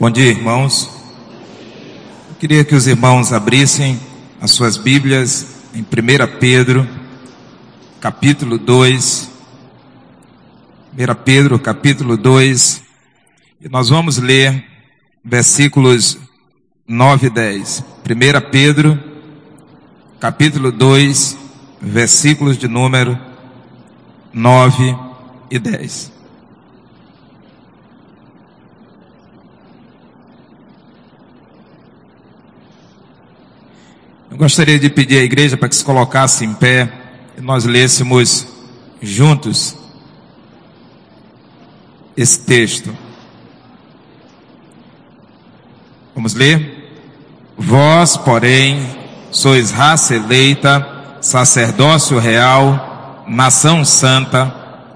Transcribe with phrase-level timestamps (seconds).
[0.00, 0.88] Bom dia, irmãos.
[2.30, 4.00] Eu queria que os irmãos abrissem
[4.40, 6.88] as suas Bíblias em 1 Pedro,
[8.00, 9.30] capítulo 2.
[10.94, 12.82] 1 Pedro, capítulo 2.
[13.60, 14.64] E nós vamos ler
[15.22, 16.18] versículos
[16.88, 17.84] 9 e 10.
[18.08, 18.98] 1 Pedro,
[20.18, 21.36] capítulo 2,
[21.78, 23.18] versículos de número
[24.32, 24.96] 9
[25.50, 26.11] e 10.
[34.32, 36.90] Eu gostaria de pedir à igreja para que se colocasse em pé
[37.36, 38.46] e nós lêssemos
[38.98, 39.76] juntos
[42.16, 42.96] esse texto.
[46.14, 46.94] Vamos ler?
[47.58, 48.82] Vós, porém,
[49.30, 50.88] sois raça eleita,
[51.20, 54.46] sacerdócio real, nação santa,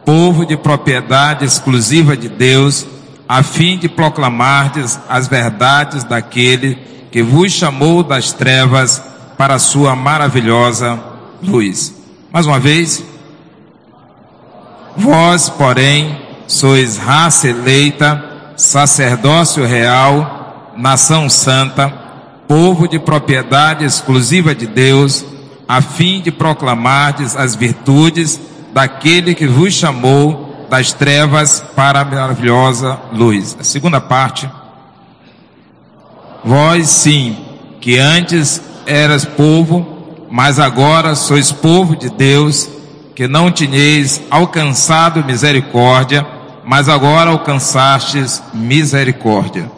[0.06, 2.86] povo de propriedade exclusiva de Deus,
[3.28, 6.78] a fim de proclamardes as verdades daquele
[7.12, 10.98] que vos chamou das trevas para a sua maravilhosa
[11.42, 11.94] luz.
[12.32, 13.04] Mais uma vez,
[14.96, 18.24] vós, porém, sois raça eleita,
[18.56, 21.88] sacerdócio real, nação santa,
[22.48, 25.24] povo de propriedade exclusiva de Deus,
[25.68, 28.40] a fim de proclamardes as virtudes
[28.72, 33.56] daquele que vos chamou das trevas para a maravilhosa luz.
[33.58, 34.50] A segunda parte.
[36.44, 37.36] Vós sim,
[37.80, 42.68] que antes eras povo, mas agora sois povo de Deus,
[43.14, 46.26] que não tinhais alcançado misericórdia,
[46.64, 49.70] mas agora alcançastes misericórdia.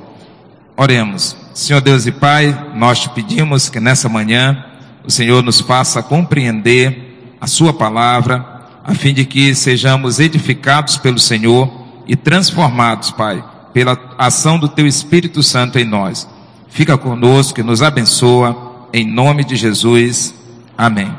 [0.76, 1.36] Oremos.
[1.54, 4.64] Senhor Deus e Pai, nós te pedimos que nessa manhã
[5.04, 8.44] o Senhor nos faça compreender a Sua palavra,
[8.84, 11.70] a fim de que sejamos edificados pelo Senhor
[12.06, 16.28] e transformados, Pai, pela ação do Teu Espírito Santo em nós.
[16.68, 20.34] Fica conosco e nos abençoa em nome de Jesus.
[20.76, 21.12] Amém.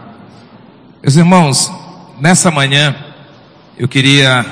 [1.01, 1.71] Meus irmãos,
[2.19, 2.95] nessa manhã
[3.77, 4.45] eu queria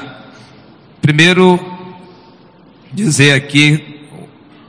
[1.02, 1.60] primeiro
[2.92, 4.00] dizer aqui,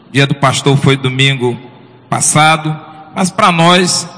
[0.08, 1.58] o dia do pastor foi domingo
[2.08, 2.76] passado,
[3.14, 4.08] mas para nós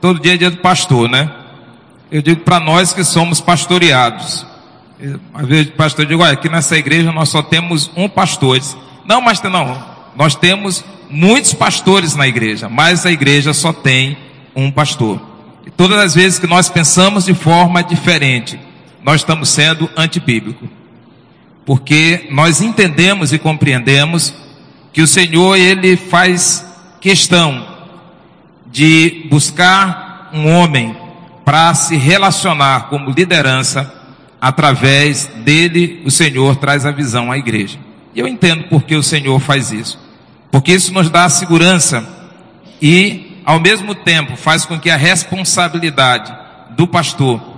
[0.00, 1.30] todo dia é dia do pastor, né?
[2.10, 4.46] Eu digo para nós que somos pastoreados.
[5.34, 8.60] Às vezes o pastor diz, olha, aqui nessa igreja nós só temos um pastor.
[9.04, 9.82] Não, mas não,
[10.14, 14.16] nós temos muitos pastores na igreja, mas a igreja só tem
[14.56, 15.20] um pastor.
[15.66, 18.58] E todas as vezes que nós pensamos de forma diferente,
[19.04, 20.68] nós estamos sendo antibíblico.
[21.64, 24.34] Porque nós entendemos e compreendemos
[24.92, 26.64] que o Senhor, Ele faz
[27.00, 27.66] questão
[28.70, 30.96] de buscar um homem
[31.44, 33.92] para se relacionar como liderança,
[34.40, 37.78] através dele o Senhor traz a visão à igreja.
[38.14, 40.01] E eu entendo porque o Senhor faz isso
[40.52, 42.06] porque isso nos dá segurança
[42.80, 46.32] e, ao mesmo tempo, faz com que a responsabilidade
[46.76, 47.52] do pastor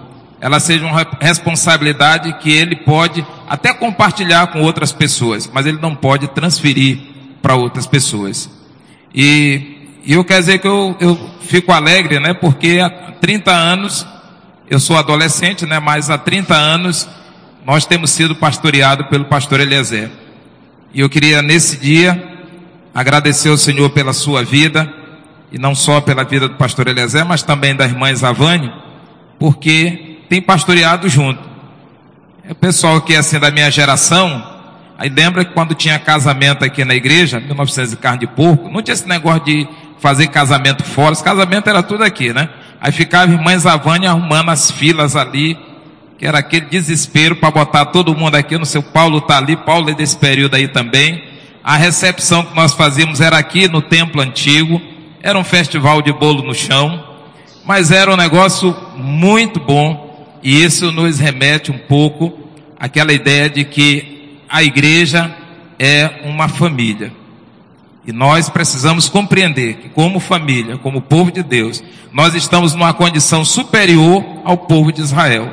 [0.44, 5.94] ela seja uma responsabilidade que ele pode até compartilhar com outras pessoas, mas ele não
[5.94, 6.99] pode transferir
[7.41, 8.50] para outras pessoas.
[9.15, 12.34] E, e, eu quero dizer que eu, eu fico alegre, né?
[12.34, 14.06] Porque há 30 anos,
[14.69, 15.81] eu sou adolescente, né?
[15.81, 17.09] Mas há 30 anos
[17.65, 20.11] nós temos sido pastoreados pelo pastor Eliezer.
[20.93, 22.33] E eu queria nesse dia
[22.94, 24.91] agradecer ao Senhor pela sua vida,
[25.50, 28.72] e não só pela vida do pastor Eliezer, mas também da irmã Zavane,
[29.38, 31.41] porque tem pastoreado junto.
[32.49, 34.44] É o pessoal que é assim da minha geração,
[34.97, 38.82] aí lembra que quando tinha casamento aqui na igreja, 1900 de carne de porco, não
[38.82, 39.69] tinha esse negócio de
[39.99, 42.49] fazer casamento fora, esse casamento era tudo aqui, né?
[42.81, 45.59] Aí ficava a irmã Zavane arrumando as filas ali,
[46.19, 49.91] que era aquele desespero para botar todo mundo aqui, no seu Paulo tá ali, Paulo
[49.91, 51.33] é desse período aí também.
[51.64, 54.82] A recepção que nós fazíamos era aqui no templo antigo,
[55.22, 57.02] era um festival de bolo no chão,
[57.64, 62.38] mas era um negócio muito bom, e isso nos remete um pouco
[62.78, 65.34] àquela ideia de que a igreja
[65.78, 67.11] é uma família.
[68.06, 71.82] E nós precisamos compreender que, como família, como povo de Deus,
[72.12, 75.50] nós estamos numa condição superior ao povo de Israel.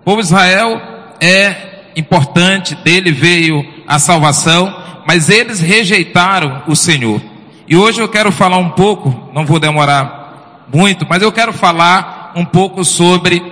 [0.00, 0.80] O povo de Israel
[1.20, 7.20] é importante, dele veio a salvação, mas eles rejeitaram o Senhor.
[7.66, 12.32] E hoje eu quero falar um pouco, não vou demorar muito, mas eu quero falar
[12.34, 13.42] um pouco sobre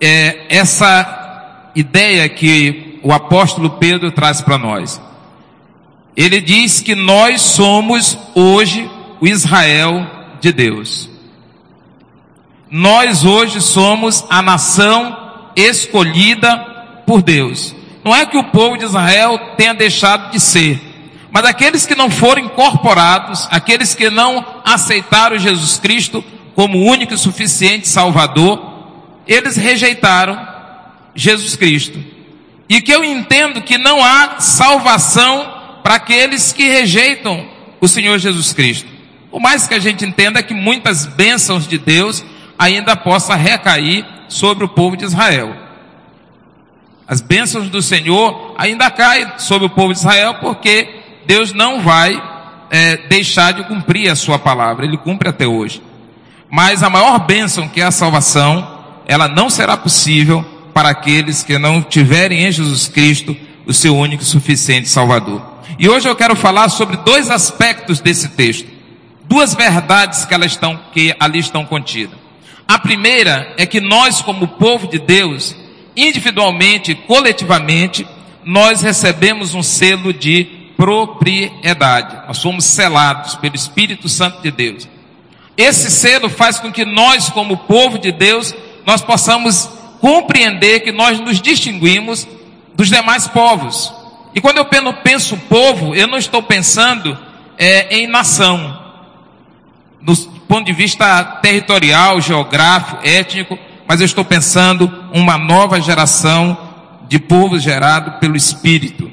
[0.00, 5.00] é, essa ideia que o apóstolo Pedro traz para nós.
[6.16, 8.88] Ele diz que nós somos hoje
[9.20, 10.06] o Israel
[10.40, 11.10] de Deus.
[12.70, 15.16] Nós hoje somos a nação
[15.56, 16.56] escolhida
[17.06, 17.74] por Deus.
[18.04, 20.80] Não é que o povo de Israel tenha deixado de ser,
[21.32, 26.22] Mas aqueles que não foram incorporados, aqueles que não aceitaram Jesus Cristo
[26.54, 28.62] como único e suficiente Salvador,
[29.26, 30.38] eles rejeitaram
[31.12, 31.98] Jesus Cristo.
[32.68, 37.48] E que eu entendo que não há salvação para aqueles que rejeitam
[37.80, 38.88] o Senhor Jesus Cristo.
[39.32, 42.24] O mais que a gente entenda é que muitas bênçãos de Deus
[42.56, 45.63] ainda possa recair sobre o povo de Israel.
[47.06, 50.88] As bênçãos do Senhor ainda caem sobre o povo de Israel porque
[51.26, 52.20] Deus não vai
[52.70, 54.86] é, deixar de cumprir a sua palavra.
[54.86, 55.82] Ele cumpre até hoje.
[56.50, 61.58] Mas a maior bênção que é a salvação, ela não será possível para aqueles que
[61.58, 63.36] não tiverem em Jesus Cristo
[63.66, 65.42] o seu único e suficiente Salvador.
[65.78, 68.68] E hoje eu quero falar sobre dois aspectos desse texto.
[69.24, 72.18] Duas verdades que, elas estão, que ali estão contidas.
[72.66, 75.56] A primeira é que nós, como povo de Deus,
[75.96, 78.06] individualmente e coletivamente,
[78.44, 80.44] nós recebemos um selo de
[80.76, 82.26] propriedade.
[82.26, 84.88] Nós somos selados pelo Espírito Santo de Deus.
[85.56, 88.54] Esse selo faz com que nós, como povo de Deus,
[88.84, 89.70] nós possamos
[90.00, 92.26] compreender que nós nos distinguimos
[92.74, 93.92] dos demais povos.
[94.34, 94.66] E quando eu
[95.02, 97.16] penso povo, eu não estou pensando
[97.56, 98.82] é, em nação,
[100.02, 100.14] do
[100.48, 106.58] ponto de vista territorial, geográfico, étnico, mas eu estou pensando uma nova geração
[107.08, 109.08] de povo gerado pelo Espírito.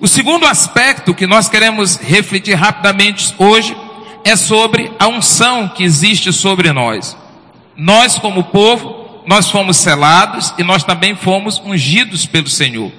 [0.00, 3.76] O segundo aspecto que nós queremos refletir rapidamente hoje
[4.24, 7.14] é sobre a unção que existe sobre nós.
[7.76, 12.90] Nós, como povo, nós fomos selados e nós também fomos ungidos pelo Senhor.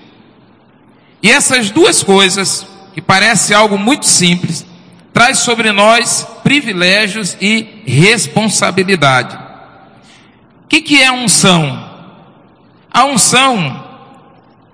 [1.23, 4.63] E essas duas coisas, que parece algo muito simples,
[5.11, 9.35] traz sobre nós privilégios e responsabilidade.
[10.65, 11.86] O que, que é unção?
[12.97, 13.83] A unção,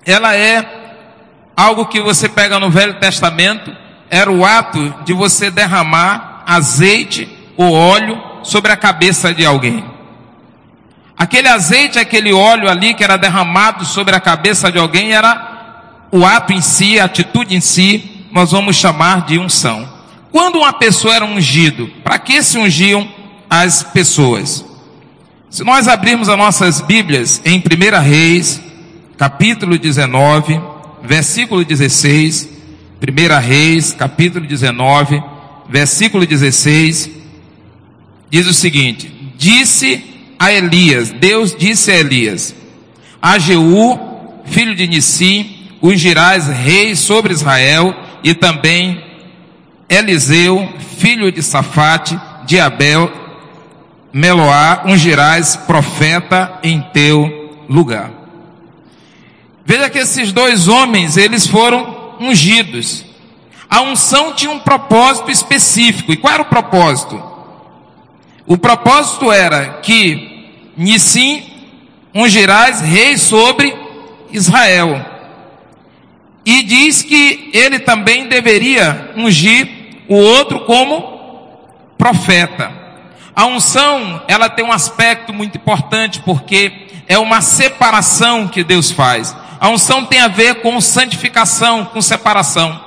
[0.05, 0.65] ela é
[1.57, 3.75] algo que você pega no Velho Testamento,
[4.09, 7.27] era o ato de você derramar azeite
[7.57, 9.83] ou óleo sobre a cabeça de alguém.
[11.17, 16.25] Aquele azeite, aquele óleo ali que era derramado sobre a cabeça de alguém era o
[16.25, 19.85] ato em si, a atitude em si, nós vamos chamar de unção.
[20.31, 23.05] Quando uma pessoa era ungido, para que se ungiam
[23.49, 24.72] as pessoas?
[25.53, 28.59] Se nós abrirmos as nossas Bíblias em 1 Reis,
[29.15, 30.59] capítulo 19,
[31.03, 32.49] versículo 16,
[32.99, 35.23] 1 Reis, capítulo 19,
[35.69, 37.07] versículo 16,
[38.31, 40.03] diz o seguinte: Disse
[40.39, 42.55] a Elias, Deus disse a Elias,
[43.21, 43.99] a Jeú,
[44.45, 49.03] filho de Nissim, ungirás rei sobre Israel, e também
[49.87, 50.67] Eliseu,
[50.97, 53.22] filho de Safate, de Abel,
[54.13, 58.11] Meloá, ungirás profeta em teu lugar.
[59.65, 63.05] Veja que esses dois homens, eles foram ungidos.
[63.69, 66.11] A unção tinha um propósito específico.
[66.11, 67.21] E qual era o propósito?
[68.45, 71.43] O propósito era que Nissim
[72.13, 73.75] ungirás rei sobre
[74.31, 75.03] Israel.
[76.45, 79.67] E diz que ele também deveria ungir
[80.07, 81.57] o outro como
[81.97, 82.82] profeta.
[83.35, 89.35] A unção, ela tem um aspecto muito importante porque é uma separação que Deus faz.
[89.59, 92.79] A unção tem a ver com santificação, com separação.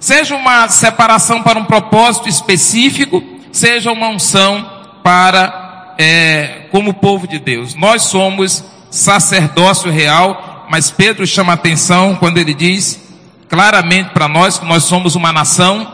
[0.00, 4.68] Seja uma separação para um propósito específico, seja uma unção
[5.02, 7.74] para, é, como povo de Deus.
[7.74, 13.00] Nós somos sacerdócio real, mas Pedro chama atenção quando ele diz
[13.48, 15.86] claramente para nós que nós somos uma nação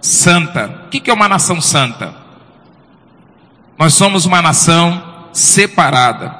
[0.00, 0.84] santa.
[0.86, 2.19] O que é uma nação santa?
[3.80, 6.36] Nós somos uma nação separada.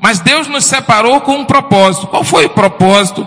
[0.00, 2.06] Mas Deus nos separou com um propósito.
[2.06, 3.26] Qual foi o propósito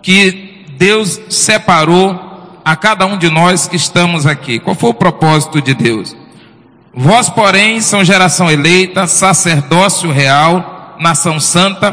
[0.00, 4.58] que Deus separou a cada um de nós que estamos aqui?
[4.58, 6.16] Qual foi o propósito de Deus?
[6.94, 11.92] Vós, porém, são geração eleita, sacerdócio real, nação santa,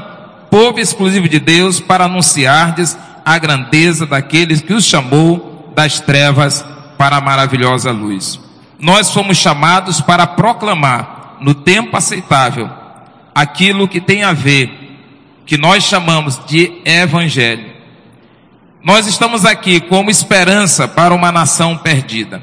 [0.49, 6.63] povo exclusivo de Deus, para anunciardes a grandeza daqueles que os chamou das trevas
[6.97, 8.39] para a maravilhosa luz.
[8.79, 12.69] Nós fomos chamados para proclamar no tempo aceitável
[13.35, 14.71] aquilo que tem a ver,
[15.45, 17.73] que nós chamamos de evangelho.
[18.81, 22.41] Nós estamos aqui como esperança para uma nação perdida,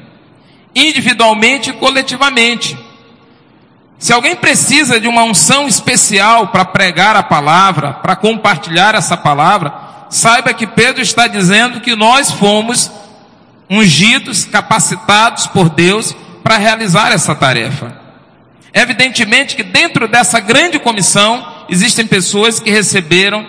[0.75, 2.77] individualmente e coletivamente.
[3.97, 9.73] Se alguém precisa de uma unção especial para pregar a palavra, para compartilhar essa palavra,
[10.11, 12.91] saiba que Pedro está dizendo que nós fomos
[13.67, 16.15] ungidos, capacitados por Deus
[16.47, 17.93] para realizar essa tarefa.
[18.73, 23.45] Evidentemente que dentro dessa grande comissão existem pessoas que receberam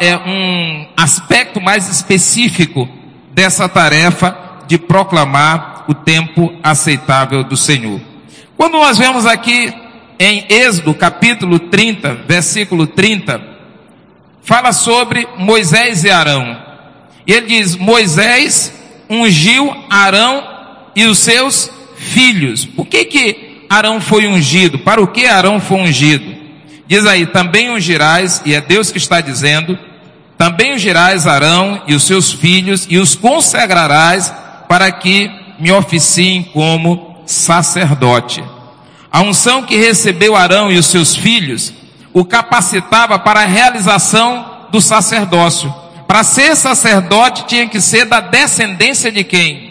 [0.00, 2.88] é, um aspecto mais específico
[3.32, 4.36] dessa tarefa
[4.66, 8.00] de proclamar o tempo aceitável do Senhor.
[8.56, 9.72] Quando nós vemos aqui
[10.18, 13.40] em Êxodo capítulo 30, versículo 30,
[14.42, 16.60] fala sobre Moisés e Arão.
[17.24, 18.74] E ele diz: Moisés
[19.08, 20.42] ungiu Arão
[20.96, 22.64] e os seus filhos.
[22.64, 24.78] Por que que Arão foi ungido?
[24.78, 26.40] Para o que Arão foi ungido?
[26.88, 29.78] Diz aí, também ungirás, e é Deus que está dizendo,
[30.36, 34.34] também ungirás Arão e os seus filhos e os consagrarás
[34.68, 38.42] para que me oficiem como sacerdote.
[39.12, 41.72] A unção que recebeu Arão e os seus filhos
[42.12, 45.72] o capacitava para a realização do sacerdócio.
[46.08, 49.69] Para ser sacerdote tinha que ser da descendência de quem?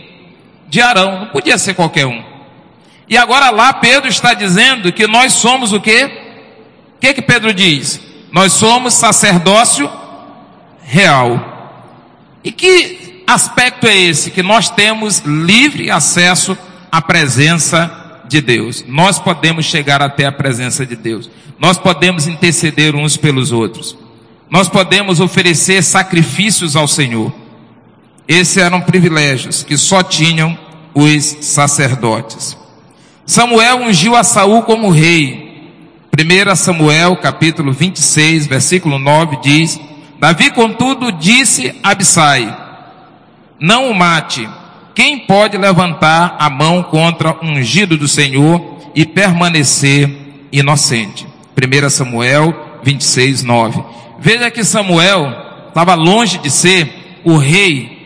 [0.69, 2.23] De Arão, não podia ser qualquer um.
[3.07, 6.05] E agora lá Pedro está dizendo que nós somos o quê?
[6.95, 7.99] O que que Pedro diz?
[8.31, 9.89] Nós somos sacerdócio
[10.83, 11.57] real.
[12.43, 14.29] E que aspecto é esse?
[14.29, 16.57] Que nós temos livre acesso
[16.91, 18.85] à presença de Deus.
[18.87, 21.29] Nós podemos chegar até a presença de Deus.
[21.57, 23.97] Nós podemos interceder uns pelos outros.
[24.49, 27.33] Nós podemos oferecer sacrifícios ao Senhor.
[28.29, 30.55] Esses eram privilégios que só tinham
[30.93, 32.55] os sacerdotes.
[33.25, 35.49] Samuel ungiu a Saul como rei.
[36.15, 39.79] 1 Samuel, capítulo 26, versículo 9 diz:
[40.19, 42.55] Davi, contudo, disse a Abissai:
[43.59, 44.47] Não o mate.
[44.93, 50.07] Quem pode levantar a mão contra o ungido do Senhor e permanecer
[50.51, 51.25] inocente?
[51.57, 53.83] 1 Samuel 26, 9.
[54.19, 55.33] Veja que Samuel
[55.69, 57.98] estava longe de ser o rei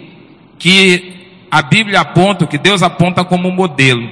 [0.63, 4.09] que a Bíblia aponta, que Deus aponta como modelo.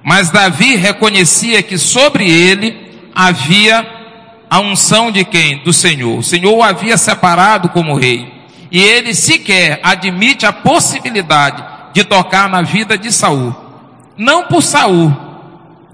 [0.00, 3.84] Mas Davi reconhecia que sobre ele havia
[4.48, 5.58] a unção de quem?
[5.58, 6.20] Do Senhor.
[6.20, 8.32] O Senhor o havia separado como rei.
[8.70, 13.52] E ele sequer admite a possibilidade de tocar na vida de Saul.
[14.16, 15.12] Não por Saul.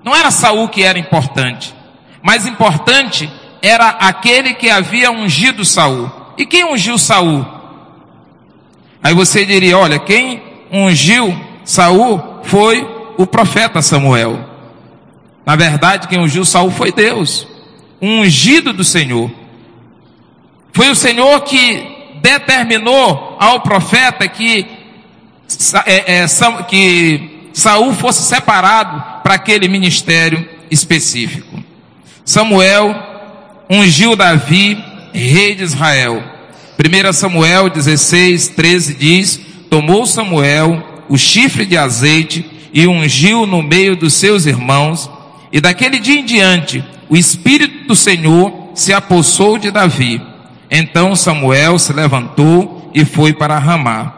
[0.05, 1.75] Não era Saul que era importante.
[2.21, 3.33] Mas importante
[3.63, 6.11] era aquele que havia ungido Saul.
[6.37, 7.54] E quem ungiu Saul?
[9.05, 10.43] Aí você diria, olha, quem
[10.73, 14.41] ungiu Saul foi o profeta Samuel.
[15.45, 17.47] Na verdade, quem ungiu Saul foi Deus
[18.01, 19.31] um ungido do Senhor.
[20.73, 24.67] Foi o Senhor que determinou ao profeta que,
[25.85, 26.27] é, é,
[26.67, 31.63] que Saul fosse separado para aquele ministério específico.
[32.25, 32.95] Samuel
[33.69, 34.83] ungiu Davi,
[35.13, 36.34] rei de Israel.
[36.79, 39.41] 1 Samuel 16, 13 diz:
[39.71, 45.09] Tomou Samuel o chifre de azeite e ungiu no meio dos seus irmãos,
[45.53, 50.21] e daquele dia em diante o Espírito do Senhor se apossou de Davi.
[50.71, 54.13] Então Samuel se levantou e foi para Ramá.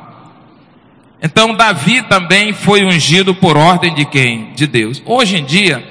[1.22, 4.52] Então Davi também foi ungido por ordem de quem?
[4.54, 5.02] De Deus.
[5.04, 5.86] Hoje em dia,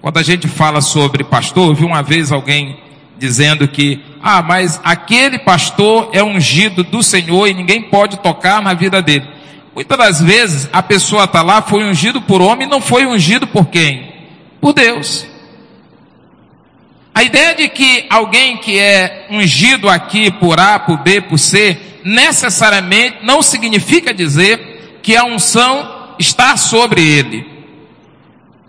[0.00, 2.76] quando a gente fala sobre pastor, eu vi uma vez alguém
[3.18, 8.74] dizendo que, ah, mas aquele pastor é ungido do Senhor e ninguém pode tocar na
[8.74, 9.26] vida dele.
[9.74, 13.66] Muitas das vezes a pessoa está lá, foi ungido por homem, não foi ungido por
[13.66, 14.12] quem?
[14.60, 15.26] Por Deus.
[17.14, 21.78] A ideia de que alguém que é ungido aqui por A, por B, por C,
[22.04, 27.53] necessariamente não significa dizer que a unção está sobre ele.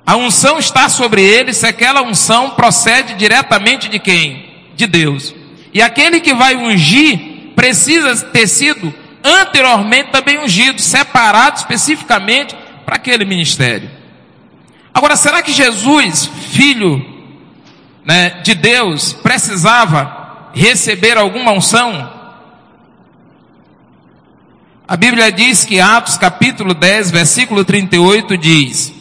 [0.06, 4.54] A unção está sobre ele se aquela unção procede diretamente de quem?
[4.76, 5.34] De Deus.
[5.74, 8.94] E aquele que vai ungir precisa ter sido
[9.24, 13.90] anteriormente também ungido, separado especificamente para aquele ministério.
[14.94, 17.04] Agora, será que Jesus, filho
[18.06, 22.14] né, de Deus precisava receber alguma unção?
[24.88, 28.94] A Bíblia diz que Atos capítulo 10, versículo 38 diz: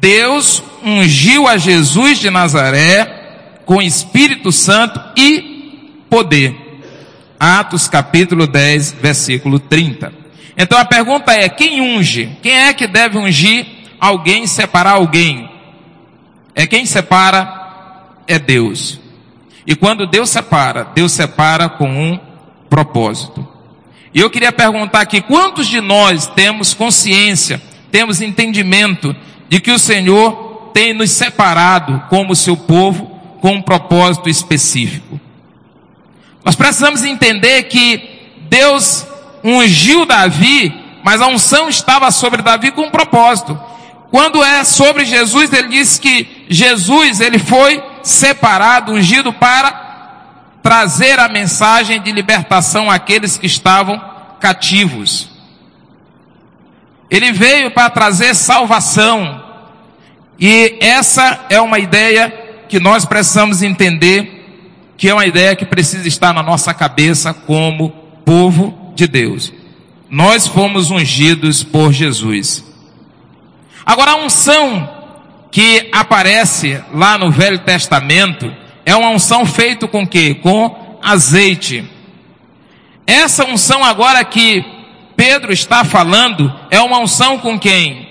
[0.00, 6.56] Deus ungiu a Jesus de Nazaré com Espírito Santo e poder.
[7.38, 10.12] Atos capítulo 10, versículo 30.
[10.56, 12.30] Então a pergunta é: quem unge?
[12.42, 13.66] Quem é que deve ungir
[14.00, 15.50] alguém, separar alguém?
[16.54, 17.60] É quem separa
[18.26, 18.98] é Deus.
[19.66, 22.18] E quando Deus separa, Deus separa com um
[22.70, 23.46] propósito.
[24.14, 29.14] E eu queria perguntar aqui, quantos de nós temos consciência, temos entendimento
[29.50, 35.20] de que o Senhor tem nos separado como seu povo com um propósito específico?
[36.44, 39.04] Nós precisamos entender que Deus
[39.42, 43.60] ungiu Davi, mas a unção estava sobre Davi com um propósito.
[44.08, 49.88] Quando é sobre Jesus, ele diz que Jesus, ele foi separado, ungido para
[50.62, 54.00] trazer a mensagem de libertação àqueles que estavam
[54.38, 55.28] cativos.
[57.10, 59.42] Ele veio para trazer salvação.
[60.38, 62.32] E essa é uma ideia
[62.68, 67.90] que nós precisamos entender, que é uma ideia que precisa estar na nossa cabeça como
[68.24, 69.52] povo de Deus.
[70.08, 72.64] Nós fomos ungidos por Jesus.
[73.84, 74.88] Agora, a unção
[75.50, 78.54] que aparece lá no Velho Testamento
[78.86, 80.34] é uma unção feita com que?
[80.34, 81.84] Com azeite.
[83.06, 84.64] Essa unção agora que
[85.30, 88.08] Pedro está falando é uma unção com quem?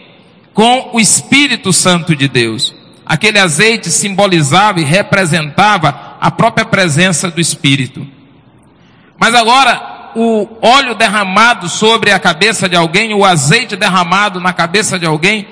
[0.53, 2.73] Com o Espírito Santo de Deus.
[3.05, 8.07] Aquele azeite simbolizava e representava a própria presença do Espírito.
[9.19, 14.97] Mas agora, o óleo derramado sobre a cabeça de alguém, o azeite derramado na cabeça
[14.97, 15.45] de alguém,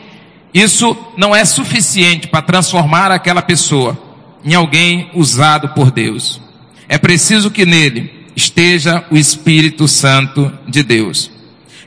[0.53, 3.99] isso não é suficiente para transformar aquela pessoa
[4.41, 6.39] em alguém usado por Deus.
[6.87, 11.35] É preciso que nele esteja o Espírito Santo de Deus.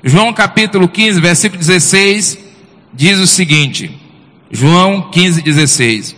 [0.02, 2.38] João capítulo 15, versículo 16,
[2.92, 3.90] diz o seguinte,
[4.50, 6.16] João 15, 16.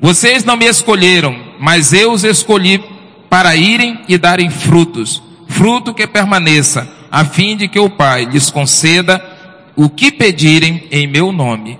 [0.00, 2.82] Vocês não me escolheram, mas eu os escolhi
[3.28, 8.50] para irem e darem frutos, fruto que permaneça, a fim de que o Pai lhes
[8.50, 9.20] conceda
[9.74, 11.78] o que pedirem em meu nome.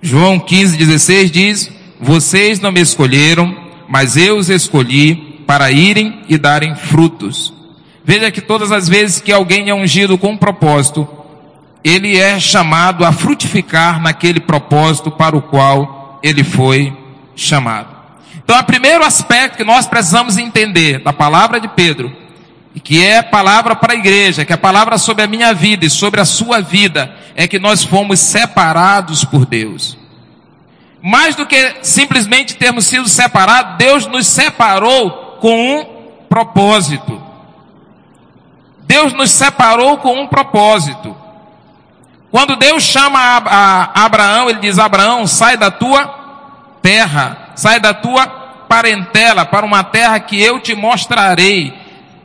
[0.00, 3.56] João 15, 16 diz, vocês não me escolheram,
[3.88, 7.53] mas eu os escolhi para irem e darem frutos,
[8.04, 11.08] Veja que todas as vezes que alguém é ungido com um propósito,
[11.82, 16.94] ele é chamado a frutificar naquele propósito para o qual ele foi
[17.34, 17.94] chamado.
[18.36, 22.14] Então, o primeiro aspecto que nós precisamos entender da palavra de Pedro,
[22.82, 26.20] que é palavra para a igreja, que é palavra sobre a minha vida e sobre
[26.20, 29.96] a sua vida, é que nós fomos separados por Deus.
[31.00, 35.84] Mais do que simplesmente termos sido separados, Deus nos separou com um
[36.28, 37.20] propósito.
[38.94, 41.16] Deus nos separou com um propósito.
[42.30, 46.06] Quando Deus chama a Abraão, ele diz: Abraão, sai da tua
[46.80, 48.24] terra, sai da tua
[48.68, 51.74] parentela para uma terra que eu te mostrarei.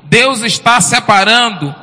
[0.04, 1.74] Deus está separando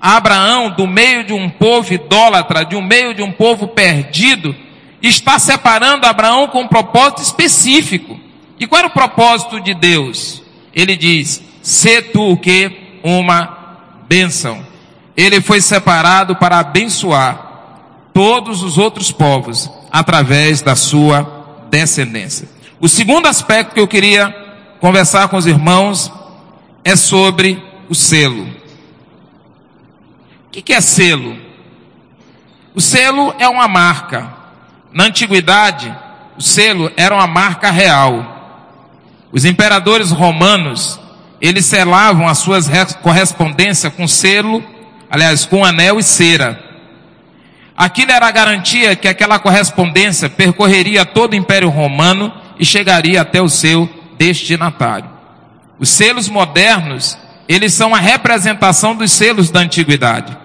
[0.00, 4.56] Abraão do meio de um povo idólatra, de um meio de um povo perdido,
[5.00, 8.18] está separando Abraão com um propósito específico.
[8.58, 10.42] E qual era o propósito de Deus?
[10.74, 13.55] Ele diz: "Se tu que uma
[14.08, 14.64] bênção.
[15.16, 17.46] Ele foi separado para abençoar
[18.12, 22.48] todos os outros povos através da sua descendência.
[22.80, 24.34] O segundo aspecto que eu queria
[24.80, 26.12] conversar com os irmãos
[26.84, 28.46] é sobre o selo.
[30.46, 31.36] O que é selo?
[32.74, 34.32] O selo é uma marca.
[34.92, 35.94] Na antiguidade,
[36.36, 38.34] o selo era uma marca real.
[39.32, 41.00] Os imperadores romanos
[41.40, 42.68] eles selavam as suas
[43.02, 44.64] correspondências com selo,
[45.10, 46.62] aliás, com anel e cera.
[47.76, 53.40] Aquilo era a garantia que aquela correspondência percorreria todo o Império Romano e chegaria até
[53.42, 55.10] o seu destinatário.
[55.78, 60.36] Os selos modernos, eles são a representação dos selos da antiguidade.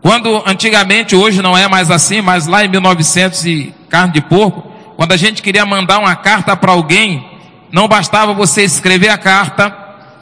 [0.00, 4.72] Quando antigamente, hoje não é mais assim, mas lá em 1900 e carne de porco,
[4.96, 7.31] quando a gente queria mandar uma carta para alguém,
[7.72, 9.74] não bastava você escrever a carta,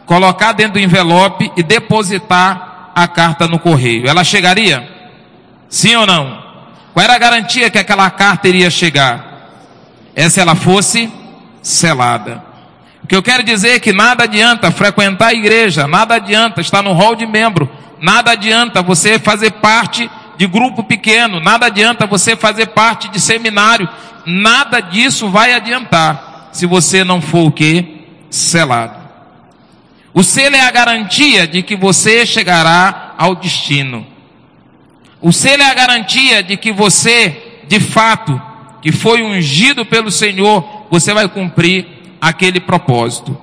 [0.07, 4.09] colocar dentro do envelope e depositar a carta no correio.
[4.09, 4.89] Ela chegaria?
[5.69, 6.41] Sim ou não?
[6.95, 9.49] Qual era a garantia que aquela carta iria chegar?
[10.15, 11.13] É se ela fosse
[11.61, 12.43] selada.
[13.03, 16.83] O que eu quero dizer é que nada adianta frequentar a igreja, nada adianta estar
[16.83, 17.69] no hall de membro,
[18.01, 23.89] nada adianta você fazer parte de grupo pequeno, nada adianta você fazer parte de seminário,
[24.25, 28.07] nada disso vai adiantar se você não for o que?
[28.31, 29.01] Selado.
[30.13, 34.07] O selo é a garantia de que você chegará ao destino.
[35.21, 38.41] O selo é a garantia de que você, de fato,
[38.83, 41.87] que foi ungido pelo Senhor, você vai cumprir
[42.21, 43.39] aquele propósito.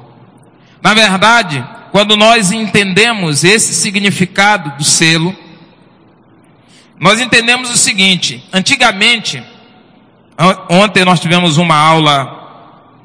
[0.81, 5.35] Na verdade, quando nós entendemos esse significado do selo,
[6.99, 9.41] nós entendemos o seguinte: antigamente,
[10.69, 12.36] ontem nós tivemos uma aula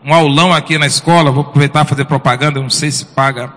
[0.04, 3.52] um aulão aqui na escola, vou aproveitar fazer propaganda, eu não sei se paga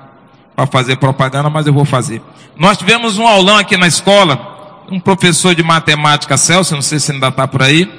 [0.55, 2.21] para fazer propaganda, mas eu vou fazer.
[2.55, 7.11] Nós tivemos um aulão aqui na escola, um professor de matemática, Celso, não sei se
[7.11, 7.91] ainda está por aí,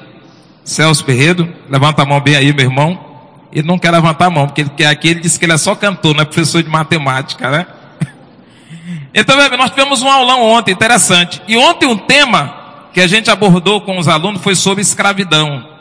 [0.64, 2.98] Celso Ferreiro, levanta a mão bem aí, meu irmão.
[3.52, 5.58] Ele não quer levantar a mão, porque ele quer aqui, ele disse que ele é
[5.58, 7.66] só cantor, não é professor de matemática, né?
[9.18, 11.40] Então, nós tivemos um aulão ontem, interessante.
[11.48, 12.54] E ontem um tema
[12.92, 15.75] que a gente abordou com os alunos foi sobre escravidão.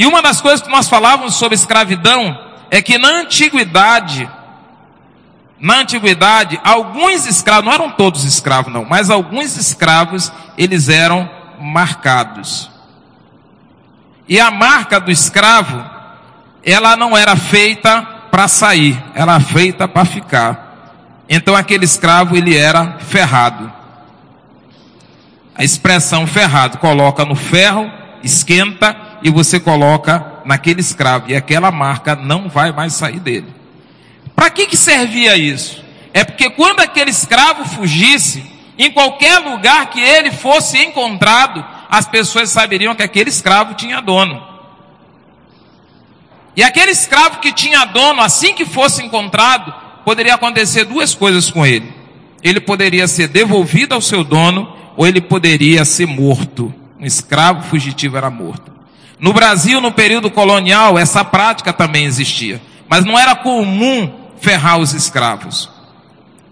[0.00, 2.34] E uma das coisas que nós falávamos sobre escravidão
[2.70, 4.26] é que na antiguidade,
[5.58, 11.28] na antiguidade, alguns escravos, não eram todos escravos não, mas alguns escravos, eles eram
[11.60, 12.70] marcados.
[14.26, 15.84] E a marca do escravo,
[16.64, 21.24] ela não era feita para sair, ela era feita para ficar.
[21.28, 23.70] Então aquele escravo, ele era ferrado.
[25.54, 27.92] A expressão ferrado, coloca no ferro,
[28.24, 33.46] esquenta e você coloca naquele escravo e aquela marca não vai mais sair dele.
[34.34, 35.84] Para que, que servia isso?
[36.12, 38.42] É porque quando aquele escravo fugisse,
[38.78, 44.42] em qualquer lugar que ele fosse encontrado, as pessoas saberiam que aquele escravo tinha dono.
[46.56, 49.72] E aquele escravo que tinha dono, assim que fosse encontrado,
[50.04, 51.92] poderia acontecer duas coisas com ele.
[52.42, 56.74] Ele poderia ser devolvido ao seu dono, ou ele poderia ser morto.
[56.98, 58.72] Um escravo fugitivo era morto.
[59.20, 62.60] No Brasil, no período colonial, essa prática também existia.
[62.88, 65.68] Mas não era comum ferrar os escravos.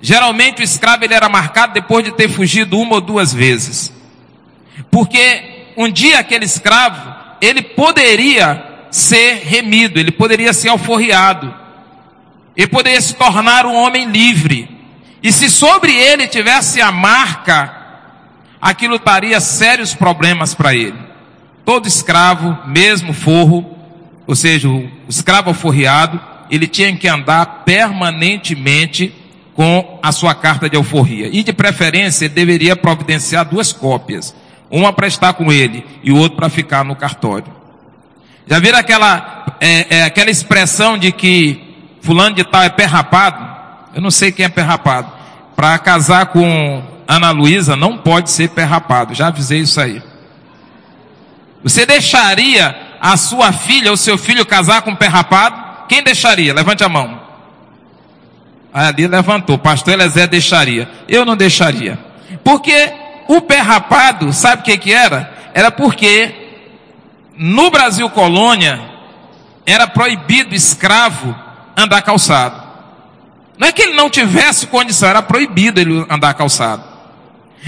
[0.01, 3.93] Geralmente o escravo ele era marcado depois de ter fugido uma ou duas vezes.
[4.91, 11.53] Porque um dia aquele escravo, ele poderia ser remido, ele poderia ser alforriado.
[12.55, 14.69] Ele poderia se tornar um homem livre.
[15.23, 17.75] E se sobre ele tivesse a marca,
[18.61, 21.08] aquilo traria sérios problemas para ele.
[21.69, 23.77] Todo escravo, mesmo forro,
[24.27, 26.19] ou seja, o escravo alforriado,
[26.51, 29.15] ele tinha que andar permanentemente
[29.55, 31.29] com a sua carta de alforria.
[31.31, 34.35] E de preferência, ele deveria providenciar duas cópias.
[34.71, 37.53] Uma para estar com ele e o outro para ficar no cartório.
[38.47, 43.47] Já viram aquela, é, é, aquela expressão de que fulano de tal é pé rapado?
[43.95, 45.13] Eu não sei quem é pé rapado.
[45.55, 49.13] Para casar com Ana Luísa, não pode ser pé rapado.
[49.13, 50.03] Já avisei isso aí.
[51.63, 55.87] Você deixaria a sua filha ou seu filho casar com pé rapado?
[55.89, 56.55] Quem deixaria?
[56.55, 57.21] Levante a mão.
[58.73, 59.59] Ali levantou.
[59.59, 60.89] Pastor Elezé deixaria.
[61.09, 61.99] Eu não deixaria.
[62.45, 62.93] Porque
[63.27, 65.33] o pé rapado, sabe o que que era?
[65.55, 66.35] Era porque
[67.37, 68.81] no Brasil colônia
[69.67, 71.35] era proibido escravo
[71.77, 72.69] andar calçado.
[73.59, 76.85] Não é que ele não tivesse condição, era proibido ele andar calçado.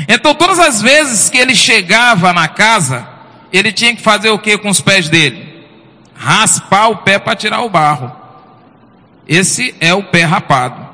[0.09, 3.07] Então todas as vezes que ele chegava na casa,
[3.53, 5.51] ele tinha que fazer o que com os pés dele?
[6.21, 8.13] raspar o pé para tirar o barro.
[9.27, 10.87] Esse é o pé rapado.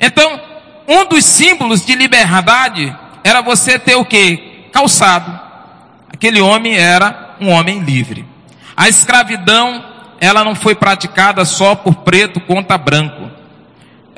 [0.00, 0.40] Então,
[0.88, 4.68] um dos símbolos de liberdade era você ter o que?
[4.72, 5.38] Calçado.
[6.10, 8.24] Aquele homem era um homem livre.
[8.74, 9.84] A escravidão,
[10.18, 13.30] ela não foi praticada só por preto contra branco.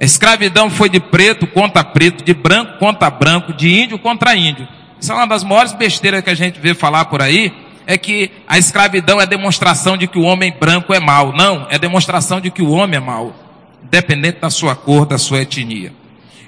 [0.01, 4.69] A escravidão foi de preto contra preto, de branco contra branco, de índio contra índio.
[5.01, 7.53] Isso é uma das maiores besteiras que a gente vê falar por aí,
[7.87, 11.33] é que a escravidão é demonstração de que o homem branco é mau.
[11.33, 13.35] Não, é demonstração de que o homem é mau,
[13.83, 15.93] independente da sua cor, da sua etnia.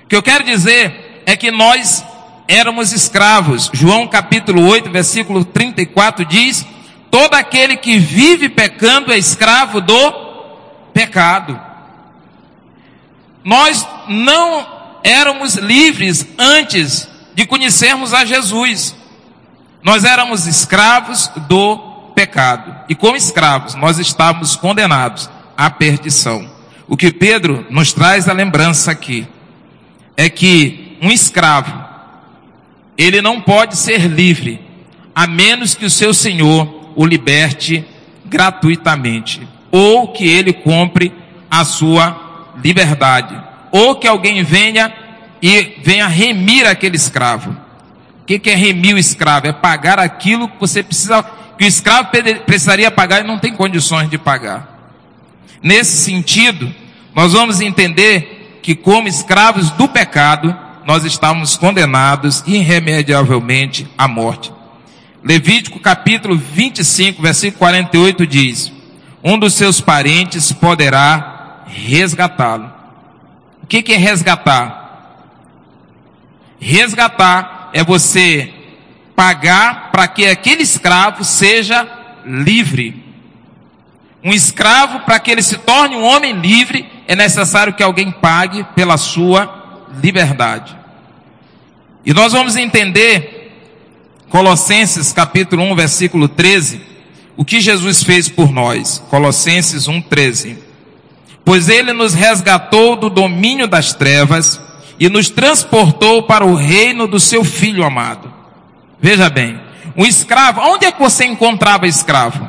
[0.05, 2.05] O que eu quero dizer é que nós
[2.47, 3.71] éramos escravos.
[3.73, 6.67] João capítulo 8, versículo 34 diz:
[7.11, 10.13] Todo aquele que vive pecando é escravo do
[10.93, 11.59] pecado.
[13.43, 14.67] Nós não
[15.03, 17.10] éramos livres antes
[17.41, 18.95] de conhecermos a Jesus.
[19.83, 21.79] Nós éramos escravos do
[22.15, 22.85] pecado.
[22.87, 26.47] E como escravos, nós estávamos condenados à perdição.
[26.87, 29.27] O que Pedro nos traz a lembrança aqui
[30.19, 31.83] é que um escravo,
[32.99, 34.61] ele não pode ser livre,
[35.15, 37.87] a menos que o seu senhor o liberte
[38.27, 41.11] gratuitamente, ou que ele compre
[41.51, 43.35] a sua liberdade,
[43.73, 44.93] ou que alguém venha
[45.43, 47.71] e venha remir aquele escravo
[48.31, 49.49] que, que é remir o escravo?
[49.49, 51.21] É pagar aquilo que você precisa,
[51.59, 52.11] que o escravo
[52.47, 54.95] precisaria pagar e não tem condições de pagar.
[55.61, 56.73] Nesse sentido,
[57.13, 64.53] nós vamos entender que como escravos do pecado, nós estamos condenados irremediavelmente à morte.
[65.25, 68.73] Levítico capítulo 25, versículo 48 diz:
[69.25, 72.71] Um dos seus parentes poderá resgatá-lo.
[73.61, 74.80] O que é resgatar?
[76.61, 78.53] Resgatar é você
[79.17, 81.89] pagar para que aquele escravo seja
[82.25, 83.03] livre.
[84.23, 88.63] Um escravo, para que ele se torne um homem livre, é necessário que alguém pague
[88.75, 90.77] pela sua liberdade.
[92.05, 93.53] E nós vamos entender,
[94.29, 96.83] Colossenses capítulo 1, versículo 13,
[97.37, 99.03] o que Jesus fez por nós.
[99.09, 100.59] Colossenses 1, 13.
[101.43, 104.61] Pois ele nos resgatou do domínio das trevas
[105.01, 108.31] e nos transportou para o reino do seu filho amado.
[109.01, 109.59] Veja bem,
[109.97, 112.47] um escravo, onde é que você encontrava escravo?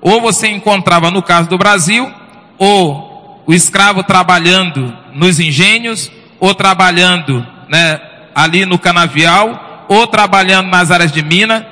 [0.00, 2.08] Ou você encontrava no caso do Brasil,
[2.56, 6.08] ou o escravo trabalhando nos engenhos,
[6.38, 8.00] ou trabalhando né,
[8.32, 11.66] ali no canavial, ou trabalhando nas áreas de mina.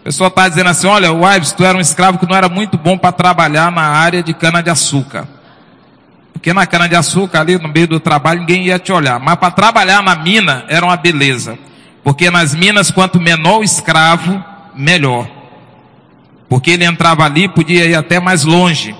[0.00, 2.78] A pessoa está dizendo assim, olha, Ives, tu era um escravo que não era muito
[2.78, 5.26] bom para trabalhar na área de cana-de-açúcar.
[6.42, 9.20] Porque na cana-de-açúcar, ali no meio do trabalho, ninguém ia te olhar.
[9.20, 11.56] Mas para trabalhar na mina, era uma beleza.
[12.02, 15.30] Porque nas minas, quanto menor o escravo, melhor.
[16.48, 18.92] Porque ele entrava ali, podia ir até mais longe.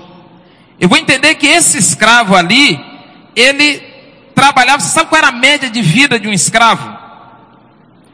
[0.79, 2.79] Eu vou entender que esse escravo ali,
[3.35, 3.83] ele
[4.33, 6.97] trabalhava, você sabe qual era a média de vida de um escravo?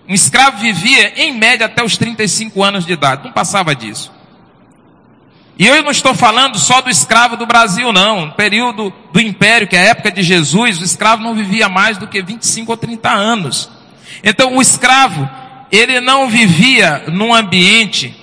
[0.07, 4.11] Um escravo vivia, em média, até os 35 anos de idade, não passava disso.
[5.59, 8.27] E eu não estou falando só do escravo do Brasil, não.
[8.27, 11.97] No período do império, que é a época de Jesus, o escravo não vivia mais
[11.97, 13.69] do que 25 ou 30 anos.
[14.23, 15.29] Então, o escravo,
[15.69, 18.15] ele não vivia num ambiente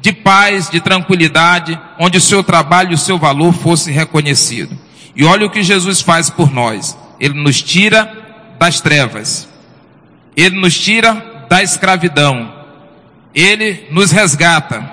[0.00, 4.76] de paz, de tranquilidade, onde o seu trabalho e o seu valor fosse reconhecido.
[5.14, 6.98] E olha o que Jesus faz por nós.
[7.20, 8.12] Ele nos tira
[8.58, 9.48] das trevas.
[10.36, 12.52] Ele nos tira da escravidão.
[13.32, 14.84] Ele nos resgata.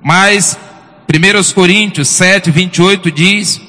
[0.00, 0.56] Mas
[1.12, 3.60] 1 Coríntios 7, 28 diz: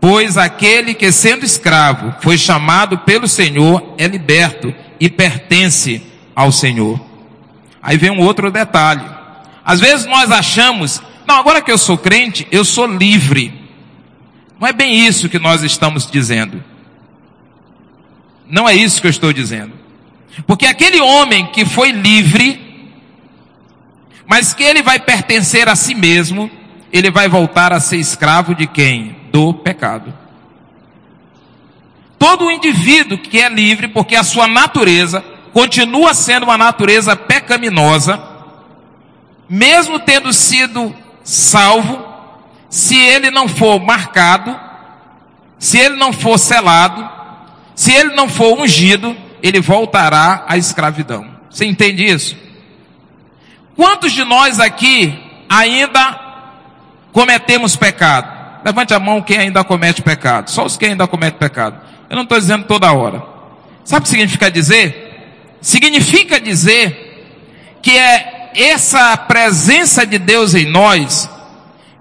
[0.00, 6.02] Pois aquele que sendo escravo foi chamado pelo Senhor é liberto e pertence
[6.34, 7.00] ao Senhor.
[7.82, 9.04] Aí vem um outro detalhe.
[9.64, 13.60] Às vezes nós achamos, não, agora que eu sou crente, eu sou livre.
[14.58, 16.62] Não é bem isso que nós estamos dizendo.
[18.48, 19.72] Não é isso que eu estou dizendo.
[20.46, 22.69] Porque aquele homem que foi livre,
[24.30, 26.48] mas que ele vai pertencer a si mesmo,
[26.92, 29.16] ele vai voltar a ser escravo de quem?
[29.32, 30.14] Do pecado.
[32.16, 38.22] Todo indivíduo que é livre, porque a sua natureza continua sendo uma natureza pecaminosa,
[39.48, 42.00] mesmo tendo sido salvo,
[42.68, 44.56] se ele não for marcado,
[45.58, 47.04] se ele não for selado,
[47.74, 51.26] se ele não for ungido, ele voltará à escravidão.
[51.50, 52.49] Você entende isso?
[53.76, 56.18] Quantos de nós aqui ainda
[57.12, 58.40] cometemos pecado?
[58.64, 60.50] Levante a mão quem ainda comete pecado.
[60.50, 61.80] Só os que ainda cometem pecado.
[62.08, 63.22] Eu não estou dizendo toda hora.
[63.84, 65.56] Sabe o que significa dizer?
[65.60, 71.28] Significa dizer que é essa presença de Deus em nós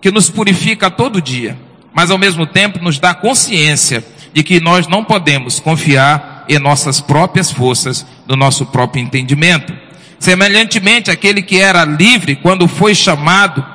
[0.02, 1.58] que nos purifica todo dia,
[1.94, 4.04] mas ao mesmo tempo nos dá consciência
[4.34, 9.74] de que nós não podemos confiar em nossas próprias forças, no nosso próprio entendimento.
[10.20, 13.66] Semelhantemente, aquele que era livre quando foi chamado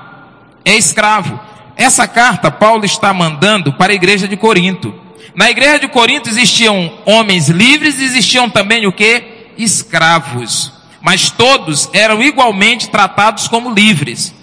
[0.64, 1.40] é escravo.
[1.76, 4.94] Essa carta Paulo está mandando para a igreja de Corinto.
[5.34, 9.32] Na igreja de Corinto existiam homens livres e existiam também o que?
[9.56, 14.34] escravos, mas todos eram igualmente tratados como livres.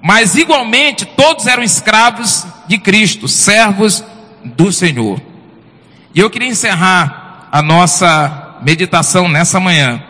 [0.00, 4.04] Mas igualmente todos eram escravos de Cristo, servos
[4.44, 5.20] do Senhor.
[6.14, 10.02] E eu queria encerrar a nossa meditação nessa manhã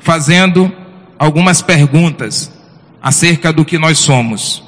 [0.00, 0.74] fazendo
[1.18, 2.50] algumas perguntas
[3.02, 4.62] acerca do que nós somos.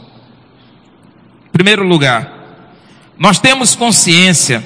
[1.47, 2.31] Em primeiro lugar,
[3.19, 4.65] nós temos consciência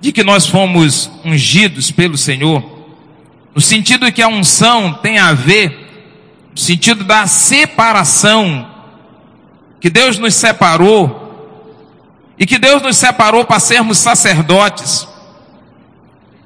[0.00, 2.64] de que nós fomos ungidos pelo Senhor,
[3.54, 8.68] no sentido que a unção tem a ver, no sentido da separação,
[9.80, 11.20] que Deus nos separou,
[12.38, 15.06] e que Deus nos separou para sermos sacerdotes,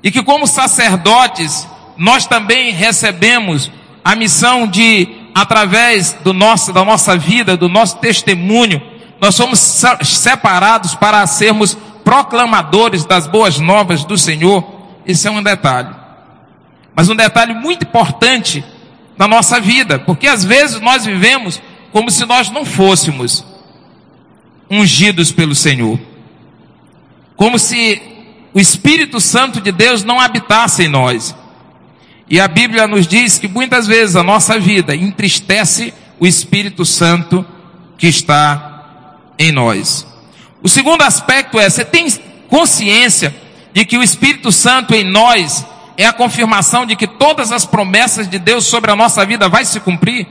[0.03, 3.71] e que como sacerdotes, nós também recebemos
[4.05, 8.81] a missão de, através do nosso, da nossa vida, do nosso testemunho,
[9.21, 9.59] nós somos
[10.03, 14.65] separados para sermos proclamadores das boas novas do Senhor,
[15.05, 15.91] esse é um detalhe.
[16.95, 18.65] Mas um detalhe muito importante
[19.19, 21.61] na nossa vida, porque às vezes nós vivemos
[21.93, 23.45] como se nós não fôssemos
[24.71, 25.99] ungidos pelo Senhor.
[27.37, 28.01] Como se
[28.53, 31.35] o Espírito Santo de Deus não habitasse em nós.
[32.29, 37.47] E a Bíblia nos diz que muitas vezes a nossa vida entristece o Espírito Santo
[37.97, 40.07] que está em nós.
[40.63, 42.11] O segundo aspecto é, você tem
[42.49, 43.35] consciência
[43.73, 45.65] de que o Espírito Santo em nós
[45.97, 49.65] é a confirmação de que todas as promessas de Deus sobre a nossa vida vai
[49.65, 50.27] se cumprir?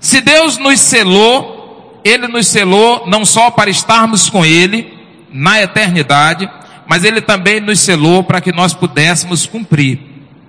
[0.00, 4.92] Se Deus nos selou, Ele nos selou não só para estarmos com Ele
[5.30, 6.50] na eternidade,
[6.86, 10.00] mas Ele também nos selou para que nós pudéssemos cumprir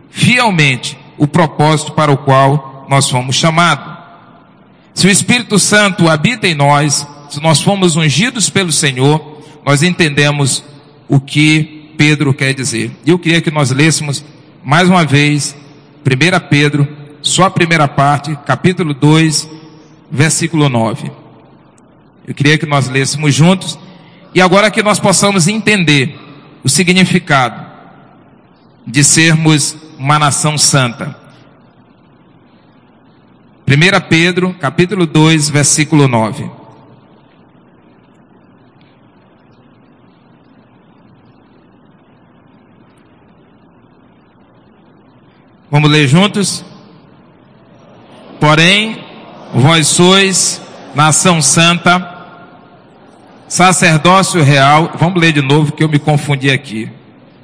[0.10, 3.94] fielmente o propósito para o qual nós fomos chamados.
[4.94, 10.64] Se o Espírito Santo habita em nós, se nós fomos ungidos pelo Senhor, nós entendemos
[11.08, 12.92] o que Pedro quer dizer.
[13.06, 14.24] E eu queria que nós lêssemos
[14.64, 15.56] mais uma vez
[16.06, 16.88] 1 Pedro,
[17.22, 19.50] só a primeira parte, capítulo 2,
[20.12, 21.12] versículo 9.
[22.28, 23.80] Eu queria que nós lêssemos juntos
[24.36, 26.20] e agora que nós possamos entender
[26.64, 27.66] o significado
[28.88, 31.16] de sermos uma nação santa.
[33.68, 36.50] 1 Pedro, capítulo 2, versículo 9.
[45.72, 46.64] Vamos ler juntos?
[48.40, 49.04] Porém,
[49.54, 50.62] vós sois
[50.94, 52.00] nação santa,
[53.54, 54.94] sacerdócio real.
[55.00, 56.90] Vamos ler de novo que eu me confundi aqui.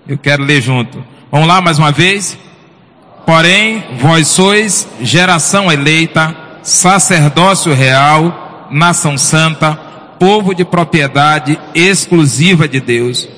[0.08, 1.04] Eu quero ler junto.
[1.32, 2.36] Vamos lá mais uma vez?
[3.28, 9.76] Porém, vós sois geração eleita, sacerdócio real, nação santa,
[10.18, 13.30] povo de propriedade exclusiva de Deus,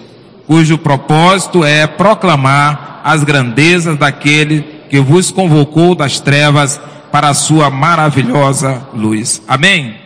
[0.48, 6.80] cujo propósito é proclamar as grandezas daquele que vos convocou das trevas
[7.12, 9.42] para a sua maravilhosa luz.
[9.46, 10.01] Amém?